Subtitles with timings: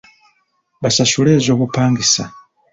[0.81, 2.23] Basasule ez'obupangisa.